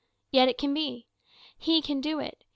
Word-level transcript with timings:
Yet 0.31 0.49
it 0.49 0.57
can 0.57 0.73
be. 0.73 1.05
He 1.59 1.79
can 1.83 2.01
do 2.01 2.17
it. 2.19 2.43